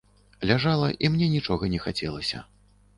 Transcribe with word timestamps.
Ляжала, 0.51 0.89
і 1.03 1.13
мне 1.17 1.29
нічога 1.37 1.73
не 1.77 1.85
хацелася. 1.87 2.47